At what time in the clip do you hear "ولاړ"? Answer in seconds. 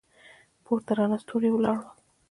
1.51-1.77